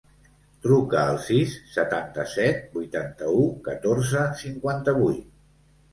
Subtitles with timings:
[0.65, 5.33] Truca al sis, setanta-set, vuitanta-u, catorze, cinquanta-vuit.